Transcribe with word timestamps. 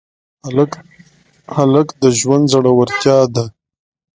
هلک 1.55 1.87
د 2.01 2.03
ژوند 2.19 2.45
زړورتیا 2.53 3.19
ده. 3.33 3.45